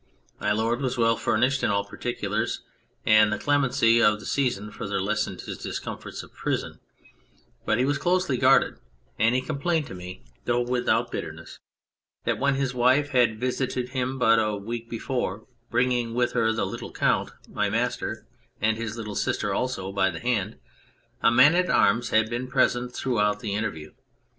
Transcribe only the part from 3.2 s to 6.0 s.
the clemency of the season further lessened his dis